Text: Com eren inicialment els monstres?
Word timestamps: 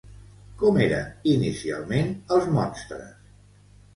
Com 0.61 0.79
eren 0.85 1.11
inicialment 1.33 2.09
els 2.37 2.47
monstres? 2.55 3.15